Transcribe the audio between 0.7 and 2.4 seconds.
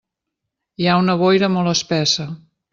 Hi ha una boira molt espessa.